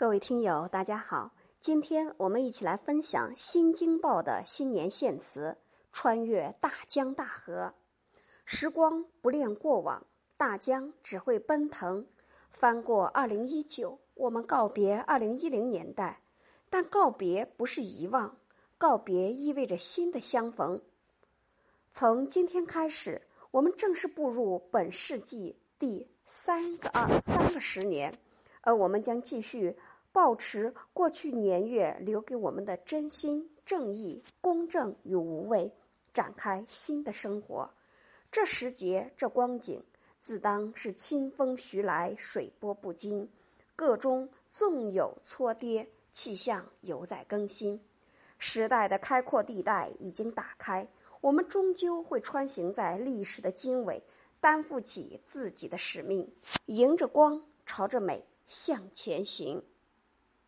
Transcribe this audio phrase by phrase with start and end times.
[0.00, 5.58] 各位听友，大家好，今天我们一起来分享《新京报》的新年献词：
[5.92, 7.74] 穿越大江大河，
[8.46, 10.06] 时光不恋过往，
[10.38, 12.06] 大江只会奔腾。
[12.50, 16.22] 翻过二零一九，我们告别二零一零年代，
[16.70, 18.38] 但告别不是遗忘，
[18.78, 20.80] 告别意味着新的相逢。
[21.90, 23.20] 从今天开始，
[23.50, 28.18] 我们正式步入本世纪第三个二三个十年，
[28.62, 29.76] 而我们将继续。
[30.12, 35.72] 保持过去年月留给我们的真心、正义、公正与无畏，
[36.12, 37.70] 展开新的生活。
[38.32, 39.84] 这时节，这光景，
[40.20, 43.28] 自当是清风徐来，水波不惊。
[43.76, 47.80] 个中纵有错跌，气象犹在更新。
[48.38, 50.88] 时代的开阔地带已经打开，
[51.20, 54.02] 我们终究会穿行在历史的经纬，
[54.40, 56.28] 担负起自己的使命，
[56.66, 59.62] 迎着光，朝着美向前行。